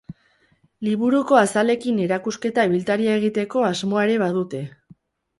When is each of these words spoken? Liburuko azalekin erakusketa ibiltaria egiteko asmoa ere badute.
Liburuko 0.85 1.35
azalekin 1.41 1.99
erakusketa 2.05 2.65
ibiltaria 2.69 3.17
egiteko 3.19 3.61
asmoa 3.67 4.07
ere 4.07 4.17
badute. 4.23 4.63